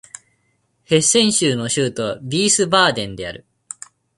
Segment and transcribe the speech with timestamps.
[0.83, 3.45] ヘッセン州の州都はヴィースバーデンである